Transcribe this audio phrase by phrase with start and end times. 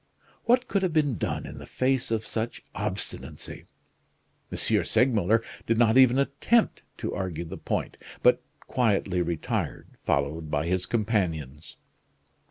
[0.45, 3.65] What could have been done in the face of such obstinacy?
[4.51, 4.83] M.
[4.83, 10.87] Segmuller did not even attempt to argue the point, but quietly retired, followed by his
[10.87, 11.77] companions.